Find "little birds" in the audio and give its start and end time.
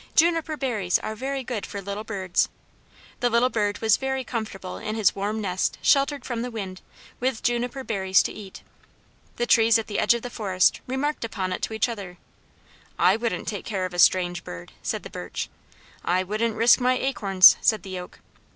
1.79-2.49